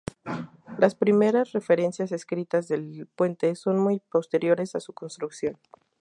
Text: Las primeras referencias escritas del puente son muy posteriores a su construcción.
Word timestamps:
Las 0.79 0.95
primeras 0.95 1.51
referencias 1.51 2.11
escritas 2.11 2.67
del 2.67 3.05
puente 3.15 3.53
son 3.53 3.77
muy 3.79 3.99
posteriores 3.99 4.73
a 4.73 4.79
su 4.79 4.93
construcción. 4.93 5.59